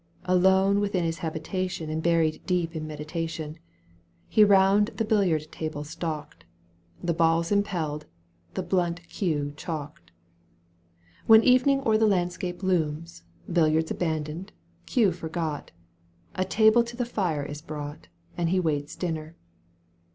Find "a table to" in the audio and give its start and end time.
16.33-16.97